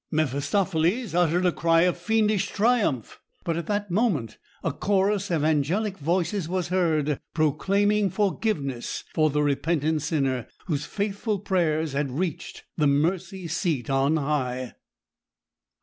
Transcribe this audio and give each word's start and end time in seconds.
Mephistopheles 0.09 1.13
uttered 1.13 1.45
a 1.45 1.51
cry 1.51 1.81
of 1.83 1.95
fiendish 1.95 2.47
triumph; 2.47 3.19
but 3.43 3.55
at 3.55 3.67
that 3.67 3.91
moment 3.91 4.39
a 4.63 4.73
chorus 4.73 5.29
of 5.29 5.43
angelic 5.43 5.95
voices 5.99 6.49
was 6.49 6.69
heard 6.69 7.19
proclaiming 7.35 8.09
forgiveness 8.09 9.03
for 9.13 9.29
the 9.29 9.43
repentant 9.43 10.01
sinner, 10.01 10.47
whose 10.65 10.87
faithful 10.87 11.37
prayers 11.37 11.93
had 11.93 12.09
reached 12.09 12.63
the 12.77 12.87
Mercy 12.87 13.47
Seat 13.47 13.91
on 13.91 14.17
High. 14.17 14.73